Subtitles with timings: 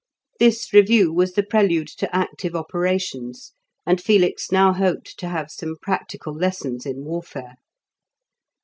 [0.39, 3.53] This review was the prelude to active operations,
[3.85, 7.57] and Felix now hoped to have some practical lessons in warfare.